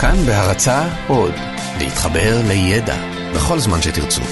כאן 0.00 0.16
בהרצה 0.26 0.88
עוד, 1.08 1.34
להתחבר 1.78 2.40
לידע 2.48 2.96
בכל 3.34 3.58
זמן 3.58 3.82
שתרצו. 3.82 4.22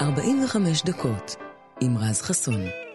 45 0.00 0.82
דקות 0.82 1.36
עם 1.80 1.98
רז 1.98 2.22
חסון. 2.22 2.87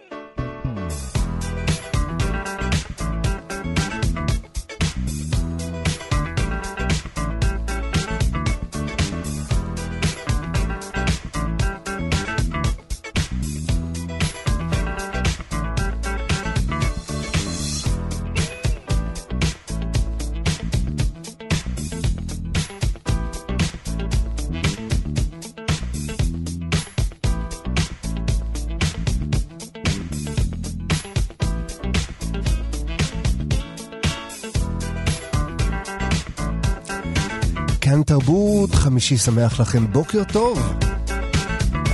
חמישי 39.04 39.24
שמח 39.24 39.60
לכם, 39.60 39.92
בוקר 39.92 40.22
טוב. 40.32 40.72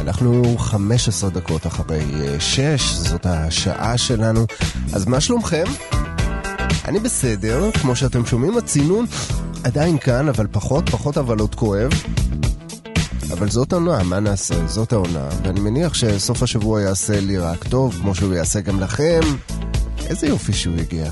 אנחנו 0.00 0.58
15 0.58 1.30
דקות 1.30 1.66
אחרי 1.66 2.00
6, 2.38 2.92
זאת 2.92 3.26
השעה 3.26 3.98
שלנו. 3.98 4.46
אז 4.92 5.06
מה 5.06 5.20
שלומכם? 5.20 5.64
אני 6.84 7.00
בסדר, 7.00 7.70
כמו 7.72 7.96
שאתם 7.96 8.26
שומעים, 8.26 8.58
הצינון 8.58 9.06
עדיין 9.64 9.98
כאן, 9.98 10.28
אבל 10.28 10.46
פחות, 10.52 10.88
פחות 10.88 11.18
אבל 11.18 11.38
עוד 11.38 11.54
כואב. 11.54 11.90
אבל 13.32 13.50
זאת 13.50 13.72
העונה, 13.72 14.02
מה 14.02 14.20
נעשה? 14.20 14.66
זאת 14.66 14.92
העונה, 14.92 15.28
ואני 15.42 15.60
מניח 15.60 15.94
שסוף 15.94 16.42
השבוע 16.42 16.82
יעשה 16.82 17.20
לי 17.20 17.38
רק 17.38 17.64
טוב, 17.64 17.98
כמו 18.00 18.14
שהוא 18.14 18.34
יעשה 18.34 18.60
גם 18.60 18.80
לכם. 18.80 19.20
איזה 20.06 20.26
יופי 20.26 20.52
שהוא 20.52 20.76
הגיע. 20.76 21.10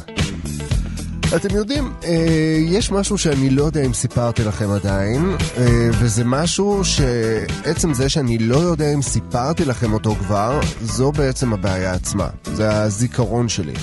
אתם 1.36 1.56
יודעים, 1.56 1.92
אה, 2.04 2.58
יש 2.60 2.90
משהו 2.92 3.18
שאני 3.18 3.50
לא 3.50 3.64
יודע 3.64 3.82
אם 3.84 3.92
סיפרתי 3.92 4.44
לכם 4.44 4.70
עדיין, 4.70 5.36
אה, 5.56 5.90
וזה 5.92 6.24
משהו 6.24 6.84
שעצם 6.84 7.94
זה 7.94 8.08
שאני 8.08 8.38
לא 8.38 8.56
יודע 8.56 8.94
אם 8.94 9.02
סיפרתי 9.02 9.64
לכם 9.64 9.92
אותו 9.92 10.14
כבר, 10.14 10.60
זו 10.82 11.12
בעצם 11.12 11.52
הבעיה 11.52 11.92
עצמה. 11.92 12.28
זה 12.44 12.82
הזיכרון 12.82 13.48
שלי. 13.48 13.74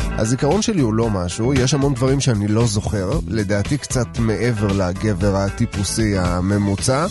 הזיכרון 0.00 0.62
שלי 0.62 0.80
הוא 0.80 0.94
לא 0.94 1.10
משהו, 1.10 1.54
יש 1.54 1.74
המון 1.74 1.94
דברים 1.94 2.20
שאני 2.20 2.48
לא 2.48 2.66
זוכר, 2.66 3.10
לדעתי 3.28 3.78
קצת 3.78 4.18
מעבר 4.18 4.66
לגבר 4.66 5.36
הטיפוסי 5.36 6.18
הממוצע. 6.18 7.06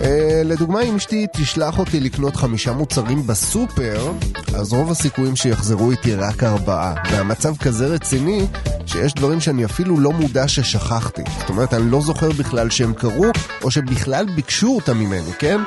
Uh, 0.00 0.06
לדוגמה, 0.44 0.82
אם 0.82 0.96
אשתי 0.96 1.26
תשלח 1.32 1.78
אותי 1.78 2.00
לקנות 2.00 2.36
חמישה 2.36 2.72
מוצרים 2.72 3.26
בסופר, 3.26 4.12
אז 4.54 4.72
רוב 4.72 4.90
הסיכויים 4.90 5.36
שיחזרו 5.36 5.90
איתי 5.90 6.14
רק 6.14 6.42
ארבעה. 6.42 6.94
והמצב 7.10 7.56
כזה 7.56 7.86
רציני, 7.86 8.46
שיש 8.86 9.14
דברים 9.14 9.40
שאני 9.40 9.64
אפילו 9.64 10.00
לא 10.00 10.12
מודע 10.12 10.48
ששכחתי. 10.48 11.22
זאת 11.38 11.48
אומרת, 11.48 11.74
אני 11.74 11.90
לא 11.90 12.00
זוכר 12.00 12.30
בכלל 12.30 12.70
שהם 12.70 12.94
קרו, 12.94 13.26
או 13.62 13.70
שבכלל 13.70 14.26
ביקשו 14.34 14.68
אותם 14.74 14.98
ממני, 14.98 15.32
כן? 15.38 15.60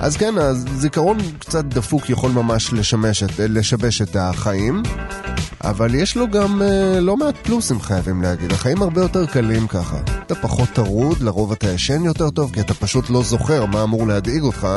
אז 0.00 0.16
כן, 0.16 0.38
הזיכרון 0.38 1.18
קצת 1.38 1.64
דפוק 1.64 2.10
יכול 2.10 2.30
ממש 2.30 2.72
לשמש 2.72 3.22
את, 3.22 3.30
לשבש 3.38 4.02
את 4.02 4.16
החיים, 4.16 4.82
אבל 5.64 5.94
יש 5.94 6.16
לו 6.16 6.28
גם 6.28 6.62
אה, 6.62 7.00
לא 7.00 7.16
מעט 7.16 7.36
פלוסים 7.42 7.80
חייבים 7.80 8.22
להגיד. 8.22 8.52
החיים 8.52 8.82
הרבה 8.82 9.02
יותר 9.02 9.26
קלים 9.26 9.66
ככה. 9.66 9.96
אתה 10.26 10.34
פחות 10.34 10.68
טרוד, 10.68 11.20
לרוב 11.20 11.52
אתה 11.52 11.68
ישן 11.68 12.04
יותר 12.04 12.30
טוב, 12.30 12.52
כי 12.52 12.60
אתה 12.60 12.74
פשוט 12.74 13.10
לא 13.10 13.22
זוכר 13.22 13.66
מה 13.66 13.82
אמור 13.82 14.06
להדאיג 14.06 14.42
אותך. 14.42 14.68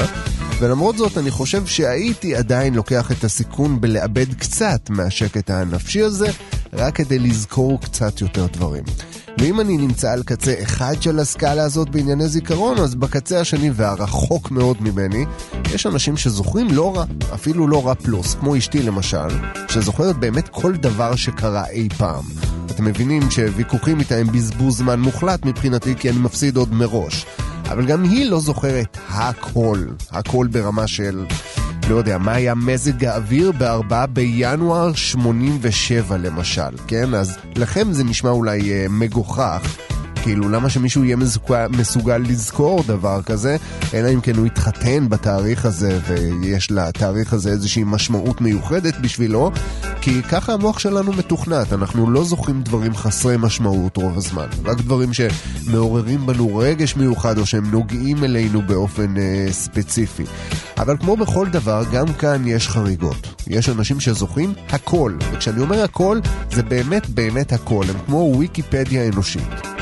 ולמרות 0.60 0.98
זאת, 0.98 1.18
אני 1.18 1.32
חושב 1.32 1.66
שהייתי 1.66 2.36
עדיין 2.36 2.74
לוקח 2.74 3.12
את 3.12 3.24
הסיכון 3.24 3.82
בלאבד 3.82 4.34
קצת 4.34 4.90
מהשקט 4.90 5.50
הנפשי 5.50 6.02
הזה, 6.02 6.28
רק 6.74 6.96
כדי 6.96 7.20
לזכור 7.20 7.82
קצת 7.82 8.22
יותר 8.22 8.46
דברים. 8.54 8.84
ואם 9.38 9.60
אני 9.60 9.78
נמצא 9.78 10.12
על 10.12 10.24
קצה 10.24 10.54
אחד 10.64 11.02
של 11.02 11.20
הסקאלה 11.20 11.64
הזאת 11.64 11.90
בענייני 11.90 12.28
זיכרון, 12.28 12.78
אז 12.78 12.96
בקצה 12.96 13.40
השני 13.40 13.72
והרחוק 13.74 14.52
מאוד 14.52 14.78
ממני, 14.82 15.26
יש 15.74 15.86
אנשים 15.86 16.18
שזוכרים 16.18 16.68
לא 16.72 16.98
רע, 16.98 17.06
אפילו 17.34 17.68
לא 17.68 17.88
רע 17.88 17.94
פלוס, 17.94 18.36
כמו 18.36 18.58
אשתי 18.58 18.84
למשל, 18.84 19.28
שזוכרת 19.68 20.18
באמת 20.18 20.50
כל 20.50 20.76
דבר 20.76 21.16
שקרה 21.16 21.68
אי 21.70 21.90
פעם. 21.98 22.24
אתם 22.78 22.86
מבינים 22.86 23.32
שוויכוחים 23.32 24.00
איתה 24.00 24.16
הם 24.16 24.28
בזבוז 24.28 24.78
זמן 24.78 25.00
מוחלט 25.00 25.46
מבחינתי, 25.46 25.96
כי 25.96 26.10
אני 26.10 26.20
מפסיד 26.20 26.58
עוד 26.58 26.74
מראש. 26.74 27.26
אבל 27.70 27.86
גם 27.86 28.04
היא 28.04 28.30
לא 28.30 28.40
זוכרת 28.40 28.98
הכל, 29.10 29.86
הכל 30.12 30.48
ברמה 30.52 30.88
של... 30.88 31.26
לא 31.90 31.96
יודע, 31.96 32.18
מה 32.18 32.32
היה 32.32 32.56
מזג 32.56 33.06
האוויר 33.06 33.52
ב-4 33.52 34.08
בינואר 34.10 34.94
87 34.94 36.18
למשל, 36.18 36.78
כן? 36.88 37.14
אז 37.14 37.38
לכם 37.56 37.94
זה 37.94 38.04
נשמע 38.04 38.30
אולי 38.30 38.72
אה, 38.72 38.86
מגוחך. 38.90 39.78
כאילו, 40.28 40.50
למה 40.50 40.70
שמישהו 40.70 41.04
יהיה 41.04 41.16
מסוגל, 41.16 41.68
מסוגל 41.70 42.18
לזכור 42.18 42.84
דבר 42.88 43.22
כזה, 43.22 43.58
אלא 43.94 44.14
אם 44.14 44.22
כן 44.22 44.36
הוא 44.36 44.46
התחתן 44.46 45.10
בתאריך 45.10 45.66
הזה 45.66 46.00
ויש 46.08 46.72
לתאריך 46.72 47.34
הזה 47.34 47.50
איזושהי 47.50 47.84
משמעות 47.86 48.42
מיוחדת 48.42 48.94
בשבילו, 49.02 49.52
כי 50.02 50.24
ככה 50.24 50.54
המוח 50.54 50.80
שלנו 50.80 51.14
מתוכנת, 51.14 51.74
אנחנו 51.74 52.12
לא 52.12 52.24
זוכרים 52.24 52.62
דברים 52.62 52.96
חסרי 52.96 53.36
משמעות 53.40 53.98
רוב 53.98 54.18
הזמן, 54.18 54.48
רק 54.66 54.78
דברים 54.78 55.10
שמעוררים 55.14 56.26
בנו 56.26 56.56
רגש 56.56 56.96
מיוחד 56.96 57.38
או 57.38 57.46
שהם 57.46 57.72
נוגעים 57.72 58.24
אלינו 58.24 58.62
באופן 58.62 59.18
אה, 59.18 59.48
ספציפי. 59.52 60.24
אבל 60.78 60.98
כמו 60.98 61.18
בכל 61.18 61.48
דבר, 61.50 61.84
גם 61.92 62.14
כאן 62.14 62.48
יש 62.48 62.68
חריגות. 62.68 63.44
יש 63.48 63.70
אנשים 63.70 64.00
שזוכרים 64.00 64.54
הכל, 64.70 65.14
וכשאני 65.32 65.62
אומר 65.62 65.84
הכל, 65.84 66.20
זה 66.52 66.64
באמת 66.64 67.10
באמת 67.10 67.54
הכל, 67.54 67.84
הם 67.90 67.96
כמו 68.06 68.36
ויקיפדיה 68.38 69.08
אנושית. 69.08 69.77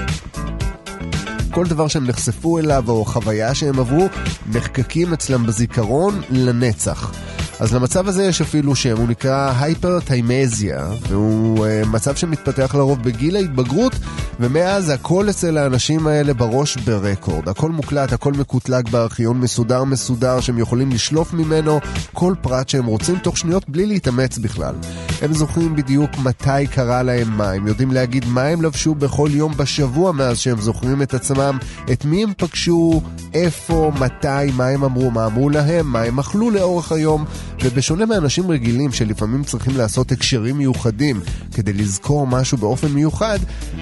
כל 1.55 1.65
דבר 1.65 1.87
שהם 1.87 2.07
נחשפו 2.07 2.59
אליו 2.59 2.83
או 2.87 3.05
חוויה 3.05 3.55
שהם 3.55 3.79
עברו, 3.79 4.07
נחקקים 4.53 5.13
אצלם 5.13 5.45
בזיכרון 5.45 6.21
לנצח. 6.29 7.11
אז 7.59 7.73
למצב 7.73 8.07
הזה 8.07 8.23
יש 8.23 8.41
אפילו 8.41 8.75
שם, 8.75 8.97
הוא 8.97 9.07
נקרא 9.07 9.53
הייפרטיימזיה, 9.59 10.87
והוא 11.09 11.65
uh, 11.65 11.87
מצב 11.87 12.15
שמתפתח 12.15 12.75
לרוב 12.75 13.03
בגיל 13.03 13.35
ההתבגרות, 13.35 13.93
ומאז 14.39 14.89
הכל 14.89 15.29
אצל 15.29 15.57
האנשים 15.57 16.07
האלה 16.07 16.33
בראש 16.33 16.77
ברקורד. 16.77 17.49
הכל 17.49 17.71
מוקלט, 17.71 18.13
הכל 18.13 18.33
מקוטלג 18.33 18.89
בארכיון 18.89 19.39
מסודר 19.39 19.83
מסודר, 19.83 20.39
שהם 20.39 20.59
יכולים 20.59 20.91
לשלוף 20.91 21.33
ממנו 21.33 21.79
כל 22.13 22.33
פרט 22.41 22.69
שהם 22.69 22.85
רוצים 22.85 23.17
תוך 23.17 23.37
שניות 23.37 23.69
בלי 23.69 23.85
להתאמץ 23.85 24.37
בכלל. 24.37 24.75
הם 25.21 25.33
זוכרים 25.33 25.75
בדיוק 25.75 26.11
מתי 26.23 26.67
קרה 26.71 27.03
להם 27.03 27.37
מה, 27.37 27.51
הם 27.51 27.67
יודעים 27.67 27.91
להגיד 27.91 28.25
מה 28.25 28.43
הם 28.43 28.61
לבשו 28.61 28.95
בכל 28.95 29.29
יום 29.31 29.53
בשבוע 29.57 30.11
מאז 30.11 30.39
שהם 30.39 30.61
זוכרים 30.61 31.01
את 31.01 31.13
עצמם, 31.13 31.57
את 31.91 32.05
מי 32.05 32.23
הם 32.23 32.31
פגשו, 32.37 33.01
איפה, 33.33 33.91
מתי, 33.99 34.51
מה 34.53 34.67
הם 34.67 34.83
אמרו, 34.83 35.11
מה 35.11 35.25
אמרו 35.25 35.49
להם, 35.49 35.87
מה 35.87 36.01
הם 36.01 36.19
אכלו 36.19 36.51
לאורך 36.51 36.91
היום. 36.91 37.25
ובשונה 37.63 38.05
מאנשים 38.05 38.51
רגילים 38.51 38.91
שלפעמים 38.91 39.43
צריכים 39.43 39.77
לעשות 39.77 40.11
הקשרים 40.11 40.57
מיוחדים 40.57 41.21
כדי 41.53 41.73
לזכור 41.73 42.27
משהו 42.27 42.57
באופן 42.57 42.87
מיוחד, 42.87 43.39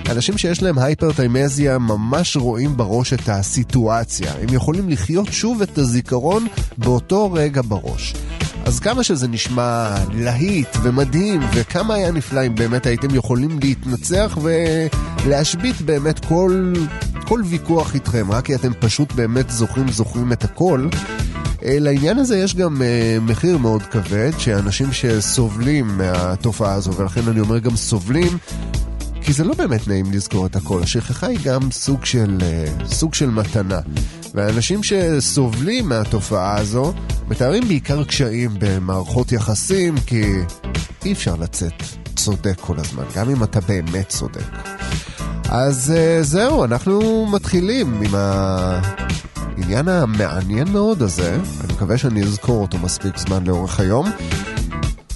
אנשים 0.09 0.37
שיש 0.37 0.63
להם 0.63 0.79
הייפרטיימזיה 0.79 1.77
ממש 1.77 2.35
רואים 2.35 2.77
בראש 2.77 3.13
את 3.13 3.29
הסיטואציה. 3.29 4.33
הם 4.41 4.53
יכולים 4.53 4.89
לחיות 4.89 5.27
שוב 5.31 5.61
את 5.61 5.77
הזיכרון 5.77 6.47
באותו 6.77 7.31
רגע 7.31 7.61
בראש. 7.67 8.13
אז 8.65 8.79
כמה 8.79 9.03
שזה 9.03 9.27
נשמע 9.27 9.95
להיט 10.13 10.67
ומדהים, 10.83 11.41
וכמה 11.53 11.95
היה 11.95 12.11
נפלא 12.11 12.47
אם 12.47 12.55
באמת 12.55 12.85
הייתם 12.85 13.15
יכולים 13.15 13.59
להתנצח 13.61 14.37
ולהשבית 14.41 15.81
באמת 15.81 16.25
כל, 16.25 16.73
כל 17.25 17.41
ויכוח 17.45 17.95
איתכם, 17.95 18.31
רק 18.31 18.45
כי 18.45 18.55
אתם 18.55 18.71
פשוט 18.79 19.11
באמת 19.11 19.49
זוכרים 19.49 19.91
זוכרים 19.91 20.31
את 20.31 20.43
הכל. 20.43 20.87
אה, 21.65 21.79
לעניין 21.79 22.17
הזה 22.17 22.37
יש 22.37 22.55
גם 22.55 22.81
uh, 22.81 23.21
מחיר 23.21 23.57
מאוד 23.57 23.83
כבד, 23.83 24.31
שאנשים 24.37 24.93
שסובלים 24.93 25.97
מהתופעה 25.97 26.73
הזו, 26.73 26.93
ולכן 26.93 27.21
אני 27.27 27.39
אומר 27.39 27.59
גם 27.59 27.75
סובלים, 27.75 28.37
כי 29.21 29.33
זה 29.33 29.43
לא 29.43 29.53
באמת 29.53 29.87
נעים 29.87 30.05
לזכור 30.11 30.45
את 30.45 30.55
הכל. 30.55 30.83
השכחה 30.83 31.27
היא 31.27 31.39
גם 31.43 31.71
סוג 31.71 32.05
של, 32.05 32.37
uh, 32.39 32.85
סוג 32.85 33.13
של 33.13 33.29
מתנה. 33.29 33.79
ואנשים 34.33 34.83
שסובלים 34.83 35.89
מהתופעה 35.89 36.57
הזו 36.57 36.93
מתארים 37.27 37.67
בעיקר 37.67 38.03
קשיים 38.03 38.51
במערכות 38.59 39.31
יחסים, 39.31 39.95
כי 40.05 40.23
אי 41.05 41.13
אפשר 41.13 41.35
לצאת 41.35 41.83
צודק 42.15 42.55
כל 42.59 42.75
הזמן, 42.79 43.03
גם 43.15 43.29
אם 43.29 43.43
אתה 43.43 43.61
באמת 43.61 44.09
צודק. 44.09 44.41
אז 45.49 45.93
זהו, 46.21 46.63
אנחנו 46.63 47.25
מתחילים 47.31 48.01
עם 48.01 48.15
ה... 48.15 48.81
העניין 49.57 49.87
המעניין 49.87 50.67
מאוד 50.71 51.01
הזה, 51.01 51.35
אני 51.63 51.73
מקווה 51.73 51.97
שאני 51.97 52.23
אזכור 52.23 52.61
אותו 52.61 52.77
מספיק 52.77 53.17
זמן 53.17 53.43
לאורך 53.47 53.79
היום. 53.79 54.05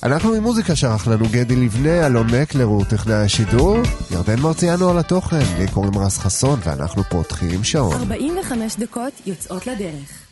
אנחנו 0.03 0.33
עם 0.33 0.43
מוזיקה 0.43 0.75
שערך 0.75 1.07
לנו 1.07 1.25
גדי 1.31 1.55
לבנה, 1.55 2.05
אלון 2.05 2.27
מקלר 2.41 2.63
הוא 2.63 2.83
טכנאי 2.85 3.15
השידור, 3.15 3.77
ירדן 4.11 4.39
מרציאנו 4.39 4.89
על 4.89 4.97
התוכן, 4.97 5.43
לי 5.57 5.67
קוראים 5.67 5.97
רז 5.97 6.17
חסון 6.17 6.59
ואנחנו 6.63 7.03
פותחים 7.03 7.63
שעון. 7.63 7.93
45 7.93 8.75
דקות 8.75 9.13
יוצאות 9.25 9.67
לדרך. 9.67 10.23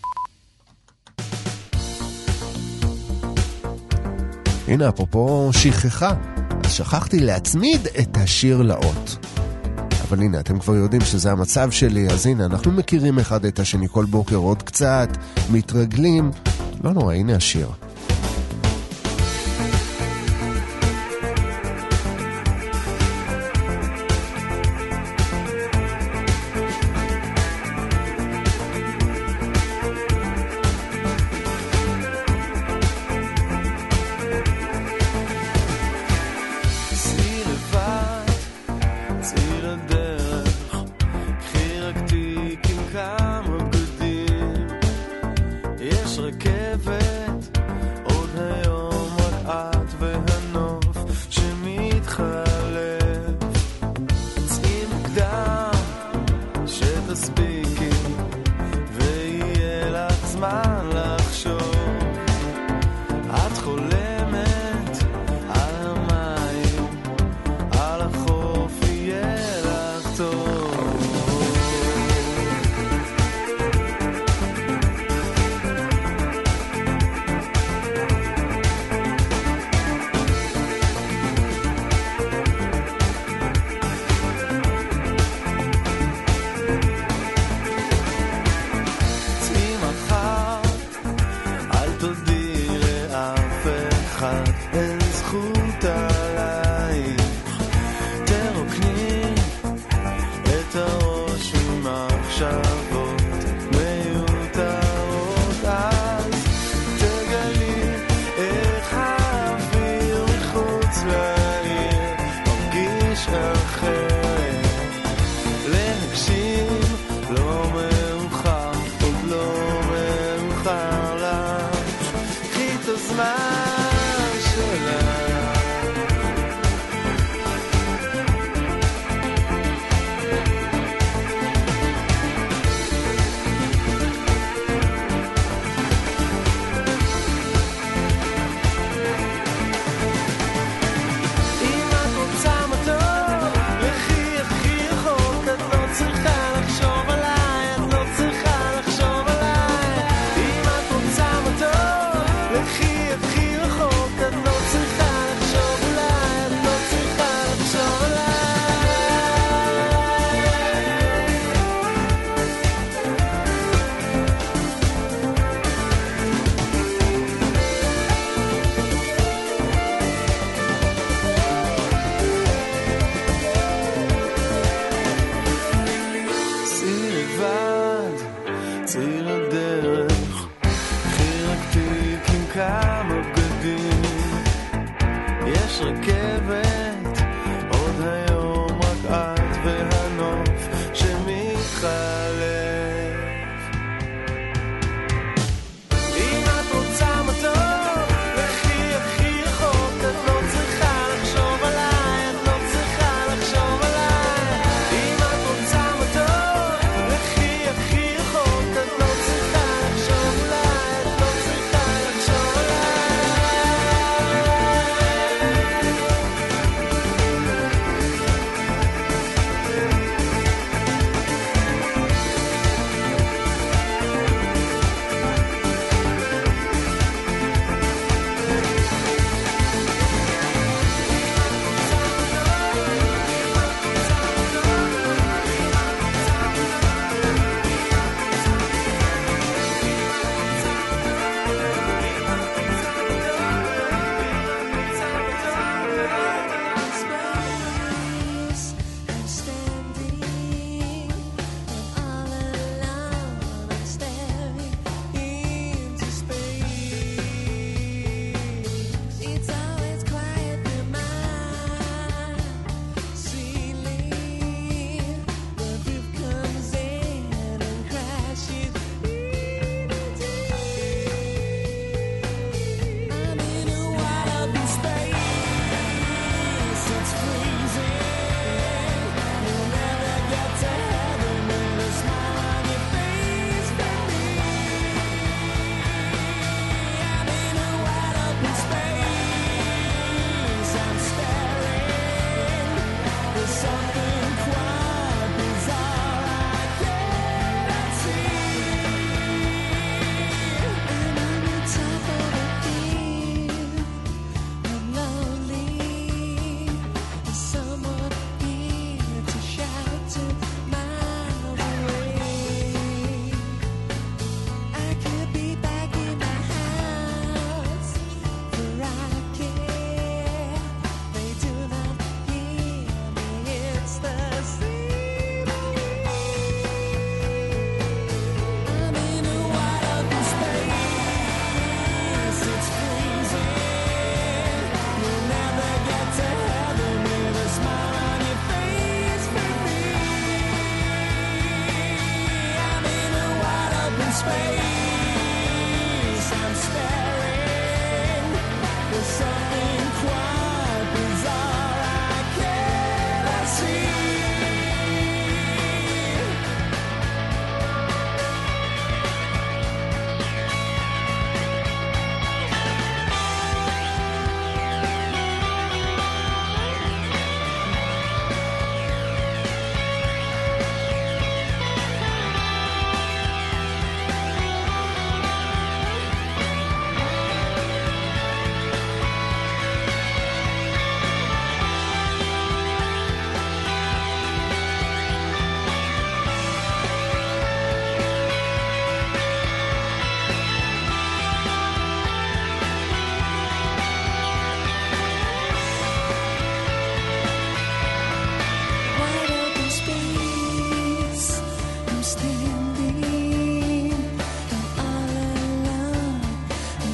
הנה, 4.67 4.89
אפרופו 4.89 5.49
שכחה, 5.53 6.13
אז 6.63 6.71
שכחתי 6.71 7.19
להצמיד 7.19 7.87
את 7.99 8.17
השיר 8.17 8.61
לאות. 8.61 9.34
אבל 10.09 10.19
הנה, 10.19 10.39
אתם 10.39 10.59
כבר 10.59 10.75
יודעים 10.75 11.01
שזה 11.01 11.31
המצב 11.31 11.71
שלי, 11.71 12.07
אז 12.09 12.25
הנה, 12.25 12.45
אנחנו 12.45 12.71
מכירים 12.71 13.19
אחד 13.19 13.45
את 13.45 13.59
השני 13.59 13.87
כל 13.91 14.05
בוקר 14.05 14.35
עוד 14.35 14.63
קצת, 14.63 15.09
מתרגלים. 15.51 16.31
לא 16.83 16.93
נורא, 16.93 17.13
הנה 17.13 17.35
השיר. 17.35 17.67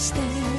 stay. 0.01 0.50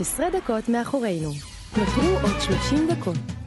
15 0.00 0.26
דקות 0.30 0.68
מאחורינו. 0.68 1.30
נותרו 1.76 2.18
עוד 2.22 2.40
30 2.40 2.88
דקות. 2.90 3.39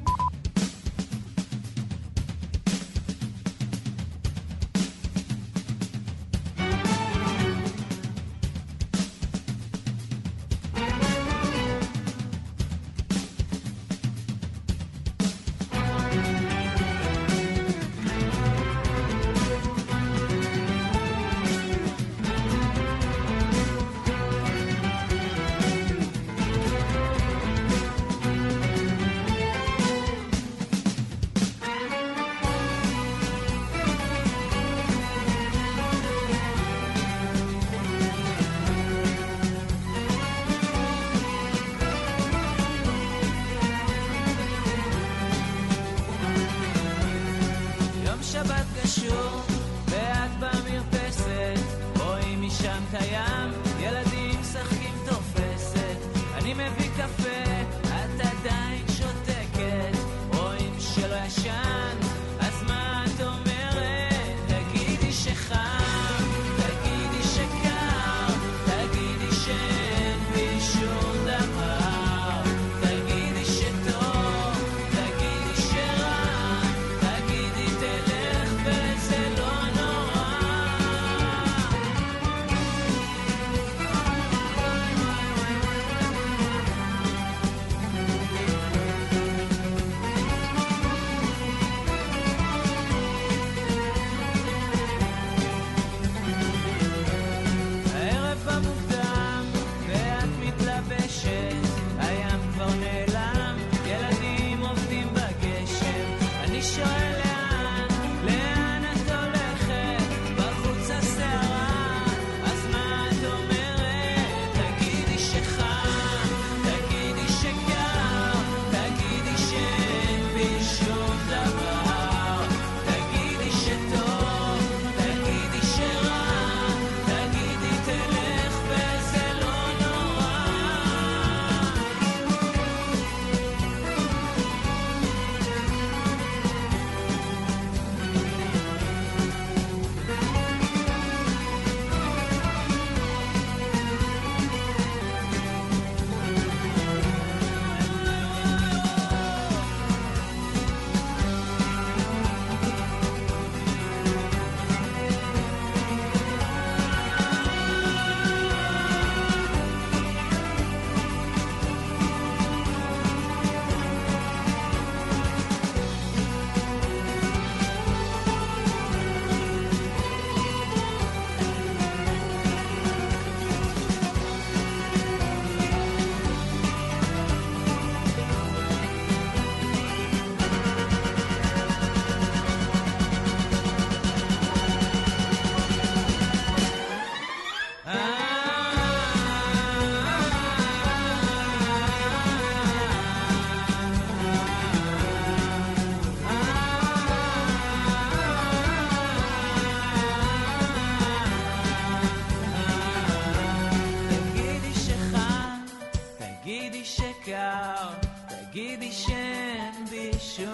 היה 52.96 53.33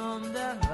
שום 0.10 0.24
דבר. 0.34 0.69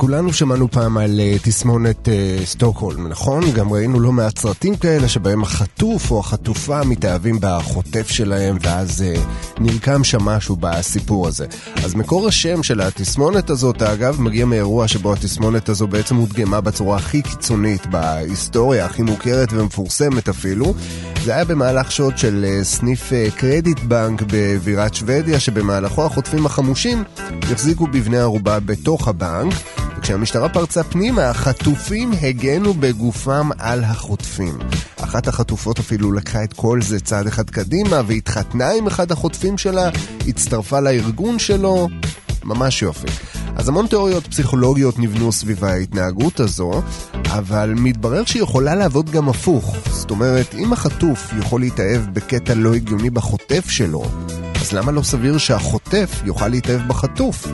כולנו 0.00 0.32
שמענו 0.32 0.70
פעם 0.70 0.98
על 0.98 1.20
uh, 1.20 1.42
תסמונת 1.42 2.08
uh, 2.08 2.10
סטוקהולם, 2.46 3.08
נכון? 3.08 3.50
גם 3.50 3.72
ראינו 3.72 4.00
לא 4.00 4.12
מעט 4.12 4.38
סרטים 4.38 4.76
כאלה 4.76 5.08
שבהם 5.08 5.42
החטוף 5.42 6.10
או 6.10 6.20
החטופה 6.20 6.84
מתאהבים 6.84 7.38
בחוטף 7.40 8.08
שלהם 8.08 8.58
ואז 8.60 9.04
uh, 9.14 9.60
נרקם 9.60 10.04
שם 10.04 10.22
משהו 10.22 10.56
בסיפור 10.60 11.28
הזה. 11.28 11.46
אז 11.84 11.94
מקור 11.94 12.28
השם 12.28 12.62
של 12.62 12.80
התסמונת 12.80 13.50
הזאת, 13.50 13.82
אגב, 13.82 14.20
מגיע 14.20 14.46
מאירוע 14.46 14.88
שבו 14.88 15.12
התסמונת 15.12 15.68
הזו 15.68 15.86
בעצם 15.86 16.16
הודגמה 16.16 16.60
בצורה 16.60 16.96
הכי 16.96 17.22
קיצונית 17.22 17.86
בהיסטוריה, 17.86 18.84
הכי 18.84 19.02
מוכרת 19.02 19.48
ומפורסמת 19.52 20.28
אפילו. 20.28 20.74
זה 21.24 21.34
היה 21.34 21.44
במהלך 21.44 21.92
שוד 21.92 22.18
של 22.18 22.44
uh, 22.46 22.64
סניף 22.64 23.10
uh, 23.12 23.36
קרדיט 23.36 23.80
בנק 23.80 24.22
בבירת 24.26 24.94
שוודיה, 24.94 25.40
שבמהלכו 25.40 26.04
החוטפים 26.04 26.46
החמושים 26.46 27.04
החזיקו 27.42 27.86
בבני 27.86 28.18
ערובה 28.18 28.60
בתוך 28.60 29.08
הבנק. 29.08 29.54
וכשהמשטרה 30.00 30.48
פרצה 30.48 30.84
פנימה, 30.84 31.28
החטופים 31.28 32.12
הגנו 32.22 32.74
בגופם 32.74 33.50
על 33.58 33.84
החוטפים. 33.84 34.58
אחת 34.96 35.28
החטופות 35.28 35.78
אפילו 35.78 36.12
לקחה 36.12 36.44
את 36.44 36.52
כל 36.52 36.82
זה 36.82 37.00
צעד 37.00 37.26
אחד 37.26 37.50
קדימה 37.50 38.00
והתחתנה 38.06 38.70
עם 38.70 38.86
אחד 38.86 39.12
החוטפים 39.12 39.58
שלה, 39.58 39.90
הצטרפה 40.28 40.80
לארגון 40.80 41.38
שלו, 41.38 41.88
ממש 42.44 42.82
יופי. 42.82 43.06
אז 43.56 43.68
המון 43.68 43.86
תיאוריות 43.86 44.26
פסיכולוגיות 44.26 44.98
נבנו 44.98 45.32
סביב 45.32 45.64
ההתנהגות 45.64 46.40
הזו, 46.40 46.82
אבל 47.24 47.74
מתברר 47.76 48.24
שהיא 48.24 48.42
יכולה 48.42 48.74
לעבוד 48.74 49.10
גם 49.10 49.28
הפוך. 49.28 49.76
זאת 49.90 50.10
אומרת, 50.10 50.54
אם 50.54 50.72
החטוף 50.72 51.32
יכול 51.38 51.60
להתאהב 51.60 52.02
בקטע 52.12 52.54
לא 52.54 52.74
הגיוני 52.74 53.10
בחוטף 53.10 53.68
שלו, 53.68 54.04
אז 54.60 54.72
למה 54.72 54.92
לא 54.92 55.02
סביר 55.02 55.38
שהחוטף 55.38 56.22
יוכל 56.24 56.48
להתאהב 56.48 56.88
בחטוף? 56.88 57.46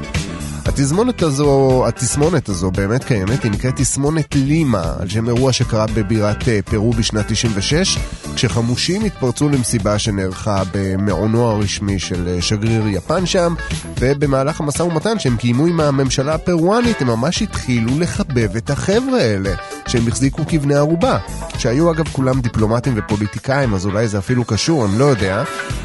התזמונת 0.68 1.22
הזו, 1.22 1.84
התסמונת 1.88 2.48
הזו 2.48 2.70
באמת 2.70 3.04
קיימת, 3.04 3.42
היא 3.42 3.52
נקראת 3.52 3.76
תסמונת 3.76 4.34
לימה, 4.34 4.94
על 5.00 5.08
שם 5.08 5.28
אירוע 5.28 5.52
שקרה 5.52 5.86
בבירת 5.94 6.48
אה, 6.48 6.62
פרו 6.62 6.92
בשנת 6.92 7.24
96, 7.28 7.98
כשחמושים 8.34 9.04
התפרצו 9.04 9.48
למסיבה 9.48 9.98
שנערכה 9.98 10.62
במעונו 10.72 11.44
הרשמי 11.44 11.98
של 11.98 12.28
אה, 12.28 12.42
שגריר 12.42 12.88
יפן 12.88 13.26
שם, 13.26 13.54
ובמהלך 14.00 14.60
המשא 14.60 14.82
ומתן 14.82 15.18
שהם 15.18 15.36
קיימו 15.36 15.66
עם 15.66 15.80
הממשלה 15.80 16.34
הפרואנית, 16.34 17.00
הם 17.00 17.06
ממש 17.06 17.42
התחילו 17.42 18.00
לחבב 18.00 18.56
את 18.56 18.70
החבר'ה 18.70 19.18
האלה, 19.18 19.54
שהם 19.86 20.08
החזיקו 20.08 20.42
כבני 20.48 20.74
ערובה, 20.74 21.18
שהיו 21.58 21.92
אגב 21.92 22.08
כולם 22.08 22.40
דיפלומטים 22.40 22.94
ופוליטיקאים, 22.96 23.74
אז 23.74 23.86
אולי 23.86 24.08
זה 24.08 24.18
אפילו 24.18 24.44
קשור, 24.44 24.86
אני 24.86 24.98
לא 24.98 25.04
יודע, 25.04 25.44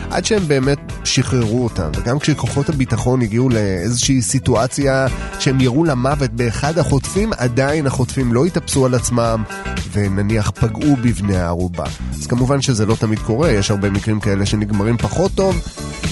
עד 0.09 0.25
שהם 0.25 0.47
באמת 0.47 0.79
שחררו 1.03 1.63
אותם, 1.63 1.89
וגם 1.97 2.19
כשכוחות 2.19 2.69
הביטחון 2.69 3.21
הגיעו 3.21 3.49
לאיזושהי 3.49 4.21
סיטואציה 4.21 5.07
שהם 5.39 5.61
ירו 5.61 5.83
למוות 5.83 6.31
באחד 6.31 6.77
החוטפים, 6.77 7.33
עדיין 7.37 7.87
החוטפים 7.87 8.33
לא 8.33 8.45
התאפסו 8.45 8.85
על 8.85 8.95
עצמם 8.95 9.43
ונניח 9.91 10.49
פגעו 10.49 10.95
בבני 10.95 11.37
הערובה. 11.37 11.85
אז 12.13 12.27
כמובן 12.27 12.61
שזה 12.61 12.85
לא 12.85 12.95
תמיד 12.95 13.19
קורה, 13.19 13.51
יש 13.51 13.71
הרבה 13.71 13.89
מקרים 13.89 14.19
כאלה 14.19 14.45
שנגמרים 14.45 14.97
פחות 14.97 15.31
טוב, 15.35 15.61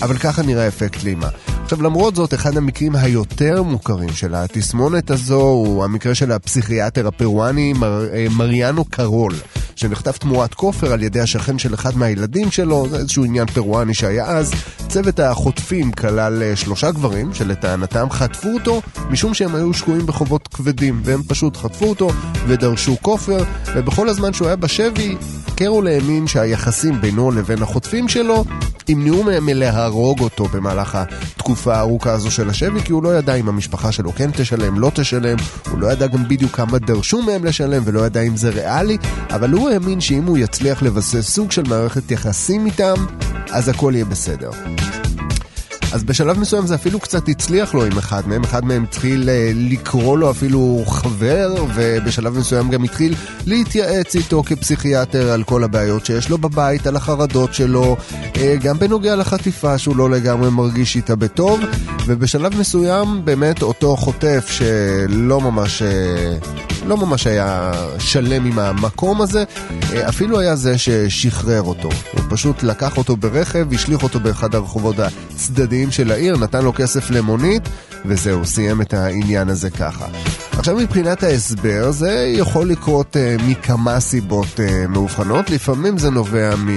אבל 0.02 0.17
ככה 0.17 0.41
נראה 0.41 0.67
אפקט 0.67 1.04
לימה. 1.04 1.30
עכשיו 1.69 1.84
למרות 1.84 2.15
זאת, 2.15 2.34
אחד 2.34 2.58
המקרים 2.58 2.95
היותר 2.95 3.63
מוכרים 3.63 4.10
של 4.10 4.36
התסמונת 4.36 5.12
הזו 5.12 5.41
הוא 5.41 5.84
המקרה 5.84 6.15
של 6.15 6.32
הפסיכיאטר 6.32 7.08
הפרואני 7.08 7.73
מר, 7.73 8.05
אה, 8.13 8.25
מריאנו 8.38 8.86
קרול, 8.86 9.34
שנחטף 9.75 10.17
תמורת 10.17 10.53
כופר 10.53 10.93
על 10.93 11.03
ידי 11.03 11.19
השכן 11.19 11.60
של 11.60 11.73
אחד 11.73 11.97
מהילדים 11.97 12.51
שלו, 12.51 12.88
זה 12.89 12.97
איזשהו 12.97 13.23
עניין 13.23 13.45
פרואני 13.45 13.93
שהיה 13.93 14.25
אז. 14.25 14.51
צוות 14.89 15.19
החוטפים 15.19 15.91
כלל 15.91 16.43
אה, 16.43 16.56
שלושה 16.56 16.91
גברים 16.91 17.34
שלטענתם 17.34 18.10
חטפו 18.10 18.49
אותו 18.54 18.82
משום 19.10 19.34
שהם 19.34 19.56
היו 19.56 19.73
שקועים 19.73 20.06
בחובות 20.06 20.47
כבדים, 20.47 21.02
והם 21.04 21.23
פשוט 21.28 21.58
חטפו 21.58 21.86
אותו 21.86 22.10
ודרשו 22.47 22.95
כופר, 23.02 23.43
ובכל 23.75 24.10
הזמן 24.10 24.34
שהוא 24.34 24.47
היה 24.47 24.56
בשבי, 24.56 25.15
קרול 25.56 25.88
האמין 25.88 26.28
שהיחסים 26.28 27.02
בינו 27.02 27.32
לבין 27.32 27.62
החוטפים 27.62 28.08
שלו 28.08 28.45
ימנעו 28.88 29.23
מהם 29.23 29.45
מלהרוג 29.45 30.19
אותו 30.19 30.45
במהלך 30.45 30.95
התקופה 30.95 31.75
הארוכה 31.75 32.12
הזו 32.12 32.32
של 32.32 32.49
השבי, 32.49 32.82
כי 32.82 32.91
הוא 32.91 33.04
לא 33.04 33.17
ידע 33.17 33.36
אם 33.36 33.49
המשפחה 33.49 33.91
שלו 33.91 34.12
כן 34.12 34.32
תשלם, 34.32 34.80
לא 34.80 34.91
תשלם, 34.95 35.38
הוא 35.69 35.80
לא 35.80 35.88
ידע 35.88 36.08
גם 36.08 36.28
בדיוק 36.28 36.52
כמה 36.52 36.80
דרשו 36.80 37.21
מהם 37.21 37.45
לשלם 37.45 37.82
ולא 37.86 38.06
ידע 38.06 38.21
אם 38.21 38.38
זה 38.38 38.49
ריאלי, 38.49 38.97
אבל 39.30 39.52
הוא 39.52 39.69
האמין 39.69 40.02
שאם 40.02 40.23
הוא 40.25 40.38
יצליח 40.38 40.84
לבסס 40.84 41.30
סוג 41.30 41.52
של 41.52 41.63
מערכת 41.63 42.12
יחסים 42.12 42.65
איתם, 42.65 43.06
אז 43.52 43.69
הכל 43.69 43.91
יהיה 43.95 44.06
בסדר. 44.06 44.52
אז 45.93 46.04
בשלב 46.04 46.39
מסוים 46.39 46.67
זה 46.67 46.75
אפילו 46.75 46.99
קצת 46.99 47.30
הצליח 47.30 47.73
לו 47.73 47.86
עם 47.86 47.97
אחד 47.97 48.28
מהם, 48.28 48.43
אחד 48.43 48.65
מהם 48.65 48.84
התחיל 48.84 49.30
אה, 49.30 49.52
לקרוא 49.56 50.17
לו 50.17 50.32
אפילו 50.32 50.84
חבר, 50.88 51.56
ובשלב 51.75 52.38
מסוים 52.38 52.69
גם 52.69 52.84
התחיל 52.84 53.15
להתייעץ 53.45 54.15
איתו 54.15 54.43
כפסיכיאטר 54.43 55.32
על 55.32 55.43
כל 55.43 55.63
הבעיות 55.63 56.06
שיש 56.06 56.30
לו 56.30 56.38
בבית, 56.38 56.88
על 56.88 56.95
החרדות 56.95 57.54
שלו, 57.54 57.97
אה, 58.38 58.56
גם 58.63 58.80
בנוגע 58.80 59.15
לחטיפה 59.15 59.78
שהוא 59.78 59.95
לא 59.95 60.10
לגמרי 60.10 60.49
מרגיש 60.49 60.95
איתה 60.95 61.15
בטוב, 61.15 61.60
ובשלב 62.06 62.60
מסוים 62.60 63.25
באמת 63.25 63.62
אותו 63.62 63.95
חוטף 63.97 64.47
שלא 64.49 65.41
ממש... 65.41 65.84
אה, 66.89 66.95
לא 66.95 66.97
ממש 66.97 67.28
היה 67.28 67.71
שלם 67.99 68.45
עם 68.45 68.60
המקום 68.60 69.21
הזה, 69.21 69.43
אפילו 70.10 70.39
היה 70.39 70.56
זה 70.56 70.78
ששחרר 70.78 71.62
אותו. 71.62 71.89
הוא 72.13 72.23
פשוט 72.30 72.63
לקח 72.63 72.97
אותו 72.97 73.17
ברכב, 73.17 73.73
השליך 73.73 74.04
אותו 74.04 74.19
באחד 74.19 74.56
הרחובות 74.56 74.95
הצדדיים 74.99 75.91
של 75.91 76.12
העיר, 76.12 76.38
נתן 76.38 76.63
לו 76.63 76.73
כסף 76.73 77.10
למונית, 77.12 77.69
וזהו, 78.06 78.45
סיים 78.45 78.82
את 78.82 78.93
העניין 78.93 79.49
הזה 79.49 79.69
ככה. 79.69 80.06
עכשיו 80.52 80.78
מבחינת 80.78 81.23
ההסבר, 81.23 81.91
זה 81.91 82.34
יכול 82.38 82.69
לקרות 82.69 83.15
uh, 83.15 83.43
מכמה 83.43 83.99
סיבות 83.99 84.47
uh, 84.58 84.88
מאובחנות, 84.88 85.49
לפעמים 85.49 85.97
זה 85.97 86.10
נובע 86.10 86.56
מ... 86.56 86.69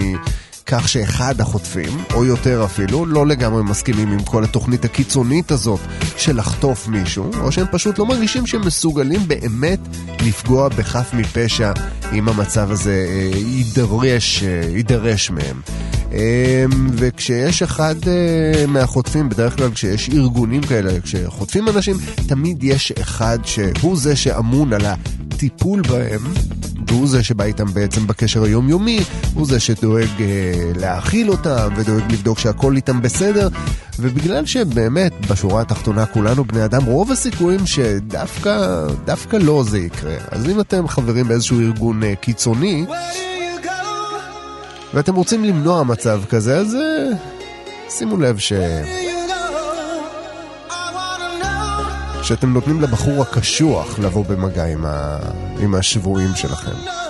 כך 0.66 0.88
שאחד 0.88 1.40
החוטפים, 1.40 2.04
או 2.14 2.24
יותר 2.24 2.64
אפילו, 2.64 3.06
לא 3.06 3.26
לגמרי 3.26 3.62
מסכימים 3.62 4.12
עם 4.12 4.22
כל 4.22 4.44
התוכנית 4.44 4.84
הקיצונית 4.84 5.50
הזאת 5.50 5.80
של 6.16 6.36
לחטוף 6.36 6.88
מישהו, 6.88 7.30
או 7.40 7.52
שהם 7.52 7.66
פשוט 7.70 7.98
לא 7.98 8.06
מרגישים 8.06 8.46
שהם 8.46 8.66
מסוגלים 8.66 9.28
באמת 9.28 9.80
לפגוע 10.20 10.68
בחף 10.68 11.14
מפשע 11.14 11.72
אם 12.12 12.28
המצב 12.28 12.70
הזה 12.70 13.06
אה, 13.08 13.38
יידרש, 13.38 14.42
אה, 14.42 14.62
יידרש 14.68 15.30
מהם. 15.30 15.60
אה, 16.12 16.64
וכשיש 16.92 17.62
אחד 17.62 17.94
אה, 18.06 18.66
מהחוטפים, 18.66 19.28
בדרך 19.28 19.56
כלל 19.56 19.70
כשיש 19.70 20.10
ארגונים 20.10 20.62
כאלה, 20.62 21.00
כשחוטפים 21.00 21.68
אנשים, 21.68 21.96
תמיד 22.28 22.64
יש 22.64 22.92
אחד 22.92 23.38
שהוא 23.44 23.96
זה 23.96 24.16
שאמון 24.16 24.72
על 24.72 24.86
הטיפול 25.42 25.82
בהם. 25.82 26.20
והוא 26.86 27.08
זה 27.08 27.22
שבא 27.22 27.44
איתם 27.44 27.64
בעצם 27.74 28.06
בקשר 28.06 28.42
היומיומי, 28.42 29.00
הוא 29.34 29.46
זה 29.46 29.60
שדואג 29.60 30.08
אה, 30.20 30.72
להאכיל 30.76 31.30
אותם 31.30 31.68
ודואג 31.76 32.12
לבדוק 32.12 32.38
שהכל 32.38 32.76
איתם 32.76 33.02
בסדר, 33.02 33.48
ובגלל 33.98 34.46
שבאמת 34.46 35.12
בשורה 35.30 35.62
התחתונה 35.62 36.06
כולנו 36.06 36.44
בני 36.44 36.64
אדם, 36.64 36.84
רוב 36.84 37.12
הסיכויים 37.12 37.66
שדווקא 37.66 38.86
דווקא 39.04 39.36
לא 39.36 39.64
זה 39.68 39.78
יקרה. 39.78 40.14
אז 40.30 40.48
אם 40.48 40.60
אתם 40.60 40.88
חברים 40.88 41.28
באיזשהו 41.28 41.60
ארגון 41.60 42.02
אה, 42.02 42.14
קיצוני, 42.14 42.86
ואתם 44.94 45.14
רוצים 45.14 45.44
למנוע 45.44 45.82
מצב 45.82 46.22
כזה, 46.30 46.58
אז 46.58 46.74
אה, 46.74 47.16
שימו 47.88 48.16
לב 48.16 48.38
ש... 48.38 48.52
שאתם 52.22 52.52
נותנים 52.52 52.80
לבחור 52.80 53.22
הקשוח 53.22 53.98
לבוא 53.98 54.24
במגע 54.24 54.64
עם, 54.64 54.84
ה... 54.86 55.18
עם 55.58 55.74
השבויים 55.74 56.34
שלכם. 56.34 57.01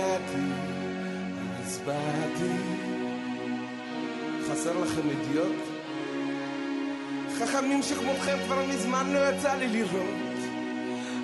התגעגעתי, 0.00 0.52
אז 1.62 1.80
באתי. 1.84 2.52
חסר 4.48 4.80
לכם 4.80 5.10
אידיוט? 5.10 5.56
חכמים 7.38 7.82
שכמותכם 7.82 8.38
כבר 8.46 8.64
מזמן 8.66 9.12
לא 9.12 9.18
יצא 9.28 9.54
לי 9.54 9.68
לראות. 9.68 10.30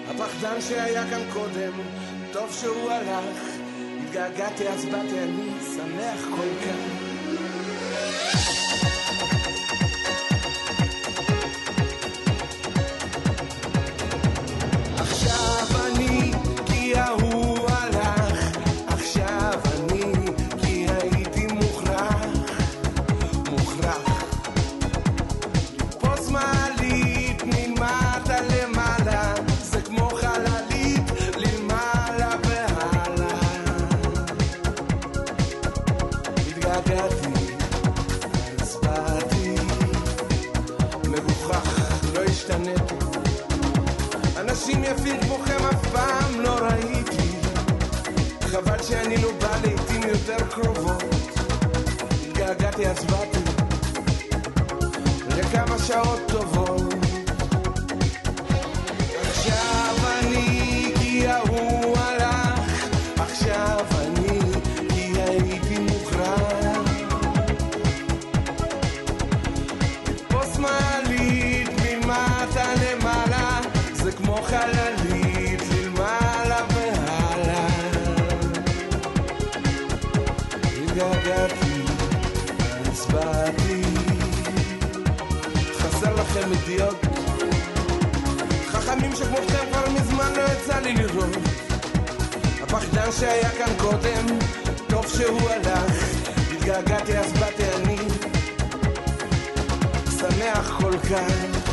הפחדן 0.08 0.60
שהיה 0.60 1.10
כאן 1.10 1.22
קודם, 1.32 1.72
טוב 2.32 2.52
שהוא 2.52 2.90
הלך. 2.90 3.56
התגעגעתי 4.04 4.68
אז 4.68 4.84
באתי, 4.84 5.18
אני 5.18 5.50
שמח 5.76 6.24
כל 6.36 6.48
כך. 6.64 7.05
חללית, 74.56 75.60
למעלה 75.72 76.60
והלאה. 76.74 77.66
התגעגעתי, 80.82 81.82
אז 82.90 83.06
באתי. 83.06 83.82
חסר 85.78 86.14
לכם 86.14 86.52
אידיוט? 86.52 87.06
חכמים 88.68 89.16
שכמותכם 89.16 89.64
כבר 89.72 89.90
מזמן 89.90 90.32
לא 90.36 90.42
יצא 90.42 90.78
לי 90.78 90.94
לראות. 90.94 91.36
הפחדן 92.62 93.12
שהיה 93.12 93.50
כאן 93.50 93.72
קודם, 93.78 94.26
טוב 94.88 95.06
שהוא 95.06 95.50
הלך. 95.50 96.04
התגעגעתי 96.52 97.18
אז 97.18 97.32
באתי 97.32 97.64
אני, 97.76 97.98
שמח 100.18 100.80
כל 100.80 100.98
כך. 100.98 101.66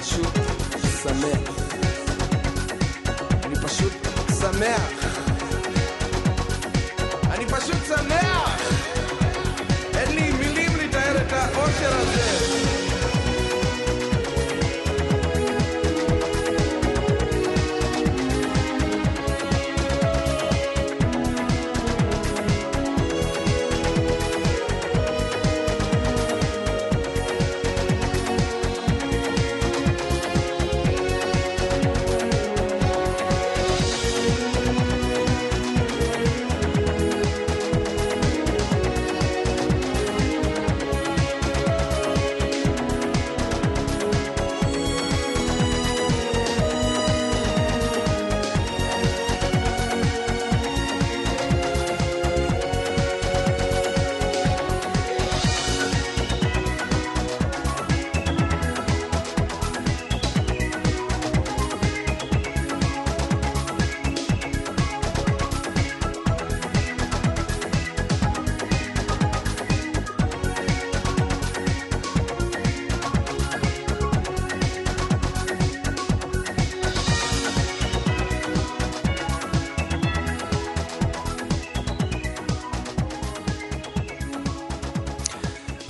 פשוט 0.00 0.45
שמח. 1.02 1.40
אני 3.44 3.54
פשוט 3.54 3.92
שמח. 4.40 5.05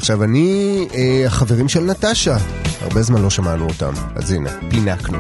עכשיו, 0.07 0.25
אני 0.25 0.89
אה, 0.95 1.27
החברים 1.27 1.69
של 1.69 1.81
נטשה, 1.81 2.37
הרבה 2.81 3.03
זמן 3.03 3.23
לא 3.23 3.31
שמענו 3.31 3.67
אותם, 3.69 3.93
אז 4.15 4.31
הנה, 4.31 4.51
פינקנו. 4.71 5.19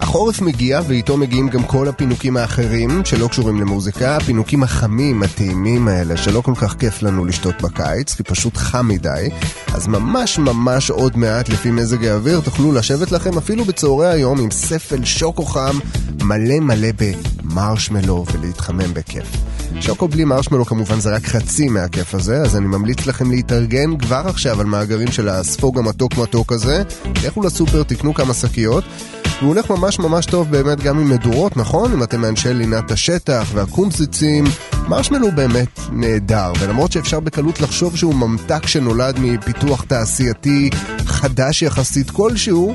החורף 0.00 0.40
מגיע, 0.40 0.80
ואיתו 0.88 1.16
מגיעים 1.16 1.48
גם 1.48 1.62
כל 1.62 1.88
הפינוקים 1.88 2.36
האחרים 2.36 3.04
שלא 3.04 3.28
קשורים 3.28 3.60
למוזיקה, 3.60 4.16
הפינוקים 4.16 4.62
החמים, 4.62 5.22
הטעימים 5.22 5.88
האלה, 5.88 6.16
שלא 6.16 6.40
כל 6.40 6.54
כך 6.54 6.76
כיף 6.78 7.02
לנו 7.02 7.24
לשתות 7.24 7.62
בקיץ, 7.62 8.14
כי 8.14 8.22
פשוט 8.22 8.56
חם 8.56 8.88
מדי. 8.88 9.28
אז 9.74 9.86
ממש 9.86 10.38
ממש 10.38 10.90
עוד 10.90 11.16
מעט, 11.16 11.48
לפי 11.48 11.70
מזג 11.70 12.04
האוויר, 12.04 12.40
תוכלו 12.40 12.72
לשבת 12.72 13.12
לכם 13.12 13.38
אפילו 13.38 13.64
בצהרי 13.64 14.08
היום 14.08 14.40
עם 14.40 14.50
ספל 14.50 15.04
שוקו 15.04 15.44
חם 15.44 15.78
מלא 16.22 16.60
מלא 16.60 16.88
במרשמלו 16.98 18.24
ולהתחמם 18.32 18.94
בכיף. 18.94 19.49
שוקו 19.80 20.08
בלי 20.08 20.24
מרשמלו 20.24 20.66
כמובן 20.66 21.00
זה 21.00 21.10
רק 21.10 21.26
חצי 21.26 21.68
מהכיף 21.68 22.14
הזה, 22.14 22.36
אז 22.36 22.56
אני 22.56 22.66
ממליץ 22.66 23.06
לכם 23.06 23.30
להתארגן 23.30 23.98
כבר 23.98 24.22
עכשיו 24.26 24.60
על 24.60 24.66
מאגרים 24.66 25.12
של 25.12 25.28
הספוג 25.28 25.78
המתוק 25.78 26.18
מתוק 26.18 26.52
הזה. 26.52 26.82
לכו 27.24 27.42
לסופר, 27.42 27.82
תקנו 27.82 28.14
כמה 28.14 28.34
שקיות. 28.34 28.84
הוא 29.40 29.48
הולך 29.48 29.70
ממש 29.70 29.98
ממש 29.98 30.26
טוב 30.26 30.50
באמת 30.50 30.80
גם 30.80 30.98
עם 30.98 31.10
מדורות, 31.10 31.56
נכון? 31.56 31.92
אם 31.92 32.02
אתם 32.02 32.20
מאנשי 32.20 32.54
לינת 32.54 32.90
השטח 32.90 33.50
והקומציצים, 33.54 34.44
מרשמלו 34.88 35.32
באמת 35.34 35.80
נהדר, 35.92 36.52
ולמרות 36.60 36.92
שאפשר 36.92 37.20
בקלות 37.20 37.60
לחשוב 37.60 37.96
שהוא 37.96 38.14
ממתק 38.14 38.66
שנולד 38.66 39.18
מפיתוח 39.18 39.84
תעשייתי 39.88 40.70
חדש 41.06 41.62
יחסית 41.62 42.10
כלשהו, 42.10 42.74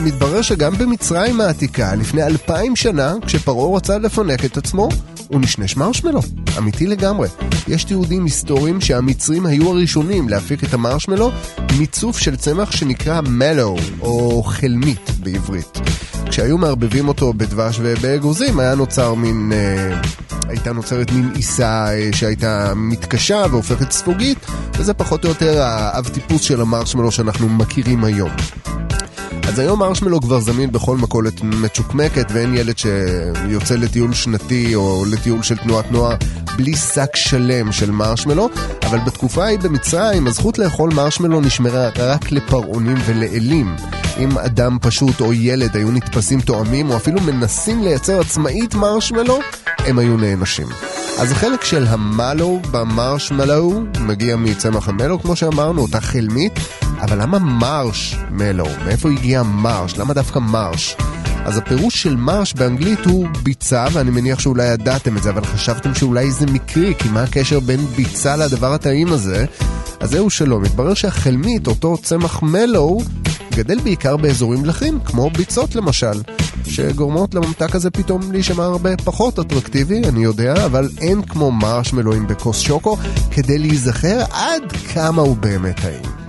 מתברר 0.00 0.42
שגם 0.42 0.74
במצרים 0.78 1.40
העתיקה, 1.40 1.94
לפני 1.94 2.22
אלפיים 2.22 2.76
שנה, 2.76 3.14
כשפרעה 3.26 3.76
רצה 3.76 3.98
לפנק 3.98 4.44
את 4.44 4.56
עצמו, 4.56 4.88
הוא 5.28 5.40
נשנש 5.40 5.76
מרשמלו. 5.76 6.20
אמיתי 6.58 6.86
לגמרי. 6.86 7.28
יש 7.68 7.84
תיעודים 7.84 8.24
היסטוריים 8.24 8.80
שהמצרים 8.80 9.46
היו 9.46 9.70
הראשונים 9.70 10.28
להפיק 10.28 10.64
את 10.64 10.74
המרשמלו 10.74 11.30
מצוף 11.78 12.18
של 12.18 12.36
צמח 12.36 12.70
שנקרא 12.70 13.20
מלו, 13.20 13.76
או 14.00 14.42
חלמית 14.42 15.10
בעברית. 15.20 15.78
כשהיו 16.32 16.58
מערבבים 16.58 17.08
אותו 17.08 17.32
בדבש 17.32 17.78
ובאגוזים, 17.82 18.60
היה 18.60 18.74
נוצר 18.74 19.14
מין... 19.14 19.52
אה, 19.52 20.00
הייתה 20.48 20.72
נוצרת 20.72 21.12
מין 21.12 21.30
עיסה 21.34 21.86
אה, 21.94 22.10
שהייתה 22.12 22.72
מתקשה 22.76 23.44
והופכת 23.50 23.92
ספוגית, 23.92 24.38
וזה 24.78 24.94
פחות 24.94 25.24
או 25.24 25.28
יותר 25.28 25.62
האב 25.62 26.08
טיפוס 26.08 26.42
של 26.42 26.60
המרשמלו 26.60 27.10
שאנחנו 27.10 27.48
מכירים 27.48 28.04
היום. 28.04 28.30
אז 29.52 29.58
היום 29.58 29.78
מרשמלו 29.78 30.20
כבר 30.20 30.40
זמין 30.40 30.72
בכל 30.72 30.96
מכולת 30.96 31.42
מצ'וקמקת 31.42 32.26
ואין 32.32 32.54
ילד 32.54 32.78
שיוצא 32.78 33.74
לטיול 33.74 34.14
שנתי 34.14 34.74
או 34.74 35.04
לטיול 35.10 35.42
של 35.42 35.56
תנועת 35.56 35.90
נוער 35.90 36.14
בלי 36.56 36.76
שק 36.76 37.16
שלם 37.16 37.72
של 37.72 37.90
מרשמלו, 37.90 38.48
אבל 38.82 38.98
בתקופה 38.98 39.44
ההיא 39.44 39.58
במצרים 39.58 40.26
הזכות 40.26 40.58
לאכול 40.58 40.90
מרשמלו 40.94 41.40
נשמרה 41.40 41.88
רק 41.96 42.32
לפרעונים 42.32 42.96
ולאלים. 43.06 43.76
אם 44.18 44.38
אדם 44.38 44.78
פשוט 44.80 45.20
או 45.20 45.32
ילד 45.32 45.76
היו 45.76 45.90
נתפסים 45.90 46.40
תואמים 46.40 46.90
או 46.90 46.96
אפילו 46.96 47.20
מנסים 47.20 47.82
לייצר 47.82 48.20
עצמאית 48.20 48.74
מרשמלו, 48.74 49.38
הם 49.78 49.98
היו 49.98 50.16
נענשים. 50.16 50.66
אז 51.18 51.32
החלק 51.32 51.64
של 51.64 51.86
המלו 51.86 52.60
במרשמלו 52.70 53.82
מגיע 54.00 54.36
מצמח 54.36 54.88
המלו, 54.88 55.22
כמו 55.22 55.36
שאמרנו, 55.36 55.82
אותה 55.82 56.00
חלמית, 56.00 56.52
אבל 57.00 57.22
למה 57.22 57.38
מרש 57.38 58.16
מלו? 58.30 58.66
מאיפה 58.84 59.10
הגיע 59.10 59.41
מרש? 59.42 59.98
למה 59.98 60.14
דווקא 60.14 60.38
מרש? 60.38 60.96
אז 61.44 61.58
הפירוש 61.58 62.02
של 62.02 62.16
מרש 62.16 62.54
באנגלית 62.54 63.04
הוא 63.04 63.26
ביצה, 63.42 63.86
ואני 63.92 64.10
מניח 64.10 64.38
שאולי 64.40 64.66
ידעתם 64.66 65.16
את 65.16 65.22
זה, 65.22 65.30
אבל 65.30 65.44
חשבתם 65.44 65.94
שאולי 65.94 66.30
זה 66.30 66.46
מקרי, 66.46 66.94
כי 66.98 67.08
מה 67.08 67.22
הקשר 67.22 67.60
בין 67.60 67.86
ביצה 67.86 68.36
לדבר 68.36 68.72
הטעים 68.72 69.12
הזה? 69.12 69.44
אז 70.00 70.10
זהו 70.10 70.30
שלא, 70.30 70.60
מתברר 70.60 70.94
שהחלמית, 70.94 71.66
אותו 71.66 71.96
צמח 72.02 72.42
מלו, 72.42 72.98
גדל 73.54 73.80
בעיקר 73.80 74.16
באזורים 74.16 74.62
מלכים, 74.62 75.00
כמו 75.00 75.30
ביצות 75.30 75.74
למשל, 75.74 76.22
שגורמות 76.66 77.34
לממתק 77.34 77.74
הזה 77.74 77.90
פתאום 77.90 78.32
להישמע 78.32 78.64
הרבה 78.64 78.96
פחות 78.96 79.38
אטרקטיבי, 79.38 80.02
אני 80.04 80.24
יודע, 80.24 80.66
אבל 80.66 80.88
אין 81.00 81.22
כמו 81.22 81.50
מרש 81.50 81.92
מלואים 81.92 82.26
בכוס 82.26 82.58
שוקו, 82.58 82.96
כדי 83.30 83.58
להיזכר 83.58 84.24
עד 84.30 84.72
כמה 84.94 85.22
הוא 85.22 85.36
באמת 85.36 85.80
טעים. 85.80 86.21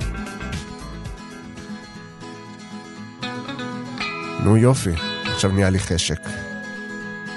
נו 4.44 4.58
יופי, 4.58 4.94
עכשיו 5.26 5.52
נהיה 5.52 5.70
לי 5.70 5.80
חשק. 5.80 6.20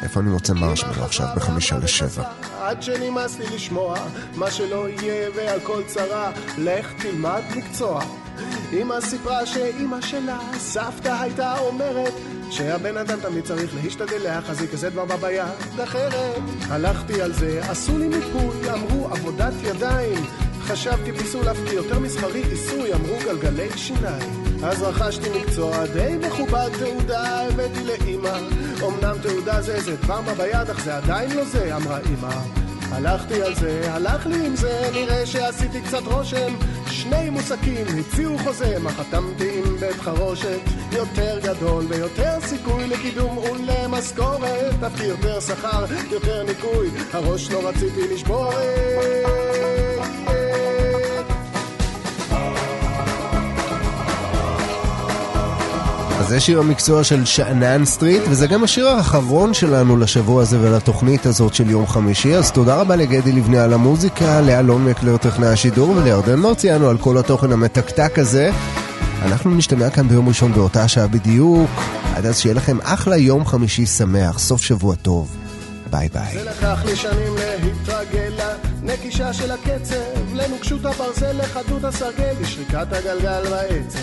איפה 0.02 0.20
אני 0.20 0.30
מוצא 0.30 0.52
מרשמלו 0.52 1.04
עכשיו 1.04 1.26
בחמישה 1.36 1.78
לשבע? 1.78 2.22
עד 2.60 2.82
שנמאס 2.82 3.38
לי 3.38 3.44
לשמוע 3.54 3.96
מה 4.34 4.50
שלא 4.50 4.88
יהיה 4.88 5.30
והכל 5.36 5.82
צרה, 5.86 6.32
לך 6.58 6.92
תלמד 7.02 7.42
מקצוע. 7.56 8.02
אמא 8.72 9.00
סיפרה 9.00 9.46
שאמא 9.46 10.00
שלה, 10.00 10.38
סבתא 10.58 11.16
הייתה 11.20 11.58
אומרת 11.58 12.12
שהבן 12.50 12.96
אדם 12.96 13.20
תמיד 13.20 13.44
צריך 13.44 13.74
להשתדל 13.74 14.22
להחזיק 14.22 14.72
איזה 14.72 14.90
דבר 14.90 15.16
ביד 15.16 15.80
אחרת. 15.84 16.40
הלכתי 16.68 17.22
על 17.22 17.32
זה, 17.32 17.60
עשו 17.62 17.98
לי 17.98 18.08
מיפוי, 18.08 18.70
אמרו 18.72 19.08
עבודת 19.08 19.52
ידיים. 19.62 20.24
חשבתי 20.60 21.12
פיסול 21.12 21.50
אף 21.50 21.56
כי 21.68 21.74
יותר 21.74 21.98
מסחרי 21.98 22.42
עיסוי, 22.42 22.94
אמרו 22.94 23.16
גלגלי 23.24 23.68
שיניים. 23.76 24.44
אז 24.64 24.82
רכשתי 24.82 25.28
מקצוע 25.38 25.86
די 25.86 26.16
מכובד, 26.26 26.70
תעודה 26.78 27.48
הבאתי 27.48 27.84
לאימא. 27.84 28.38
אמנם 28.88 29.16
תעודה 29.22 29.62
זה 29.62 29.74
איזה 29.74 29.96
דבר 29.96 30.20
מה 30.20 30.62
אך 30.72 30.84
זה 30.84 30.96
עדיין 30.96 31.30
לא 31.36 31.44
זה, 31.44 31.76
אמרה 31.76 31.98
אימא. 31.98 32.65
הלכתי 32.92 33.42
על 33.42 33.54
זה, 33.54 33.92
הלך 33.92 34.26
לי 34.26 34.46
עם 34.46 34.56
זה, 34.56 34.90
נראה 34.92 35.26
שעשיתי 35.26 35.80
קצת 35.80 36.02
רושם. 36.04 36.54
שני 36.90 37.30
מוסקים 37.30 37.86
הציעו 38.00 38.38
חוזה, 38.38 38.78
מה 38.78 38.90
חתמתי 38.90 39.58
עם 39.58 39.76
בית 39.76 40.00
חרושת. 40.00 40.60
יותר 40.92 41.38
גדול 41.42 41.84
ויותר 41.88 42.40
סיכוי 42.40 42.86
לקידום 42.86 43.38
ולמשכורת. 43.38 44.82
אף 44.86 45.00
יותר 45.00 45.40
שכר, 45.40 45.84
יותר 46.10 46.42
ניקוי, 46.42 46.90
הראש 47.12 47.50
לא 47.50 47.68
רציתי 47.68 48.14
לשבור. 48.14 48.52
אז 56.26 56.30
זה 56.30 56.40
שיר 56.40 56.60
המקצוע 56.60 57.04
של 57.04 57.24
שאנן 57.24 57.84
סטריט, 57.84 58.22
וזה 58.30 58.46
גם 58.46 58.64
השיר 58.64 58.88
האחרון 58.88 59.54
שלנו 59.54 59.96
לשבוע 59.96 60.42
הזה 60.42 60.60
ולתוכנית 60.60 61.26
הזאת 61.26 61.54
של 61.54 61.70
יום 61.70 61.86
חמישי. 61.86 62.34
אז 62.34 62.52
תודה 62.52 62.76
רבה 62.80 62.96
לגדי 62.96 63.32
לבנה 63.32 63.64
על 63.64 63.72
המוזיקה, 63.72 64.40
לאלון 64.40 64.84
מקלר 64.84 65.16
טכנאי 65.16 65.48
השידור 65.48 65.90
ולירדן 65.90 66.38
מרציאנו 66.38 66.88
על 66.88 66.98
כל 66.98 67.18
התוכן 67.18 67.52
המתקתק 67.52 68.18
הזה. 68.18 68.50
אנחנו 69.22 69.54
נשתמע 69.54 69.90
כאן 69.90 70.08
ביום 70.08 70.28
ראשון 70.28 70.52
באותה 70.52 70.88
שעה 70.88 71.06
בדיוק. 71.06 71.70
עד 72.14 72.26
אז 72.26 72.38
שיהיה 72.38 72.54
לכם 72.54 72.78
אחלה 72.82 73.16
יום 73.16 73.46
חמישי 73.46 73.86
שמח, 73.86 74.38
סוף 74.38 74.62
שבוע 74.62 74.94
טוב. 74.94 75.45
ביי 75.90 76.08
ביי. 76.08 76.32
זה 76.32 76.44
לקח 76.44 76.84
לי 76.84 76.96
שנים 76.96 77.34
להתרגל 77.36 78.32
לנקישה 78.82 79.32
של 79.32 79.50
הקצב, 79.50 80.34
לנוקשות 80.34 80.84
הברזל, 80.84 81.42
לחדות 81.42 81.84
הסרגל, 81.84 82.34
לשריקת 82.40 82.92
הגלגל 82.92 83.42
בעצב. 83.50 83.98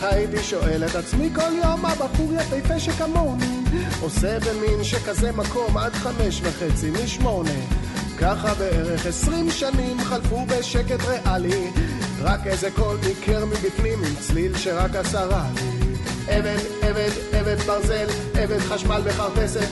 הייתי 0.00 0.42
שואל 0.42 0.84
את 0.84 0.94
עצמי 0.94 1.30
כל 1.34 1.52
יום, 1.62 1.82
מה 1.82 1.94
בחור 1.94 2.32
יפהפה 2.32 2.80
שכמוני 2.80 3.60
עושה 4.00 4.38
במין 4.40 4.84
שכזה 4.84 5.32
מקום 5.32 5.76
עד 5.78 5.92
חמש 5.92 6.40
וחצי 6.42 6.90
משמונה. 7.04 7.50
ככה 8.18 8.54
בערך 8.54 9.06
עשרים 9.06 9.50
שנים 9.50 10.00
חלפו 10.00 10.46
בשקט 10.46 11.00
ריאלי, 11.06 11.70
רק 12.20 12.46
איזה 12.46 12.70
קול 12.70 12.98
ניכר 13.08 13.44
מבפנים 13.44 13.98
עם 14.04 14.14
צליל 14.20 14.58
שרק 14.58 14.96
עשרה 14.96 15.46
לי. 15.54 15.86
אבן, 16.38 16.56
אבן, 16.90 17.38
אבן 17.40 17.56
ברזל, 17.56 18.06
אבן 18.44 18.60
חשמל 18.60 19.00
בחרפסת, 19.06 19.68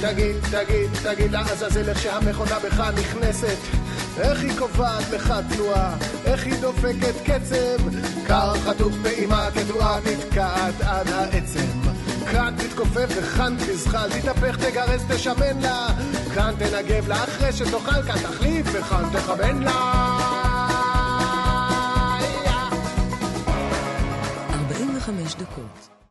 תגיד, 0.00 0.36
תגיד, 0.50 0.90
תגיד 1.02 1.32
לעזאזל 1.32 1.88
איך 1.88 2.02
שהמכונה 2.02 2.58
בך 2.58 2.80
נכנסת. 2.80 3.56
איך 4.20 4.40
היא 4.42 4.58
קובעת 4.58 5.10
לך 5.10 5.34
תנועה, 5.48 5.96
איך 6.24 6.46
היא 6.46 6.54
דופקת 6.60 7.14
קצב? 7.24 7.88
קר 8.26 8.54
חטוף 8.54 8.94
באימה 9.02 9.48
כתועה 9.50 9.98
נתקעת 10.00 10.74
עד 10.80 11.08
העצם. 11.08 11.80
כאן 12.32 12.54
תתכופף 12.58 13.08
וכאן 13.16 13.56
תזחל, 13.58 14.08
תתהפך, 14.20 14.56
תגרז, 14.56 15.04
תשמן 15.08 15.60
לה. 15.60 15.88
כאן 16.34 16.54
תנגב 16.58 17.08
לה 17.08 17.24
אחרי 17.24 17.52
שתאכל, 17.52 18.02
כאן 18.02 18.18
תחליף 18.22 18.66
וכאן 18.72 19.04
תכוון 19.12 19.62
לה. 19.62 19.70
45 24.50 25.34
דקות 25.34 25.97